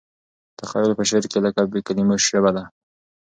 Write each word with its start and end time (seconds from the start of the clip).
تخیل 0.59 0.91
په 0.97 1.03
شعر 1.09 1.25
کې 1.31 1.39
لکه 1.45 1.61
بې 1.71 1.79
کلیمو 1.87 2.15
ژبه 2.25 2.51
دی. 2.55 2.65